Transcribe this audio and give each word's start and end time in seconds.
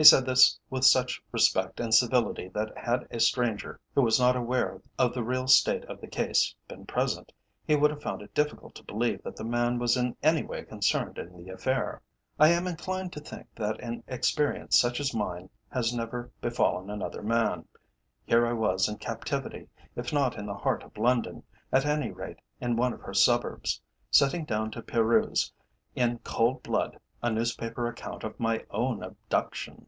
He 0.00 0.04
said 0.04 0.26
this 0.26 0.56
with 0.70 0.84
such 0.84 1.20
respect 1.32 1.80
and 1.80 1.92
civility 1.92 2.46
that 2.50 2.78
had 2.78 3.08
a 3.10 3.18
stranger 3.18 3.80
who 3.96 4.02
was 4.02 4.20
not 4.20 4.36
aware 4.36 4.80
of 4.96 5.12
the 5.12 5.24
real 5.24 5.48
state 5.48 5.84
of 5.86 6.00
the 6.00 6.06
case 6.06 6.54
been 6.68 6.86
present, 6.86 7.32
he 7.66 7.74
would 7.74 7.90
have 7.90 8.00
found 8.00 8.22
it 8.22 8.32
difficult 8.32 8.76
to 8.76 8.84
believe 8.84 9.20
that 9.24 9.34
the 9.34 9.42
man 9.42 9.76
was 9.80 9.96
in 9.96 10.16
any 10.22 10.44
way 10.44 10.62
concerned 10.62 11.18
in 11.18 11.36
the 11.36 11.50
affair. 11.52 12.00
I 12.38 12.50
am 12.50 12.68
inclined 12.68 13.12
to 13.14 13.18
think 13.20 13.48
that 13.56 13.80
an 13.80 14.04
experience 14.06 14.78
such 14.78 15.00
as 15.00 15.12
mine 15.12 15.50
has 15.68 15.92
never 15.92 16.30
befallen 16.40 16.90
another 16.90 17.20
man. 17.24 17.66
Here 18.24 18.46
I 18.46 18.52
was 18.52 18.88
in 18.88 18.98
captivity 18.98 19.68
if 19.96 20.12
not 20.12 20.36
in 20.38 20.46
the 20.46 20.54
heart 20.54 20.84
of 20.84 20.96
London, 20.96 21.42
at 21.72 21.84
any 21.84 22.12
rate 22.12 22.38
in 22.60 22.76
one 22.76 22.92
of 22.92 23.00
her 23.00 23.14
Suburbs 23.14 23.80
sitting 24.12 24.44
down 24.44 24.70
to 24.70 24.80
peruse, 24.80 25.52
in 25.96 26.20
cold 26.20 26.62
blood, 26.62 27.00
a 27.20 27.28
newspaper 27.28 27.88
account 27.88 28.22
of 28.22 28.38
my 28.38 28.64
own 28.70 29.02
abduction. 29.02 29.84